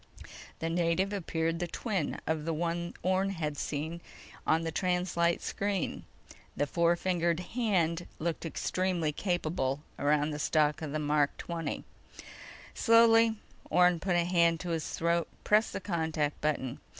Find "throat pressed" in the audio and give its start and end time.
14.89-15.71